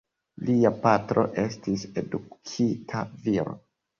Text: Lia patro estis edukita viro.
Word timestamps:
Lia 0.45 0.69
patro 0.85 1.25
estis 1.43 1.85
edukita 2.03 3.03
viro. 3.27 3.55